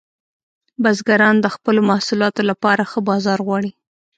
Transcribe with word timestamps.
بزګران 0.83 1.35
د 1.41 1.47
خپلو 1.55 1.81
محصولاتو 1.89 2.41
لپاره 2.49 2.81
ښه 2.91 2.99
بازار 3.09 3.39
غواړي. 3.47 3.71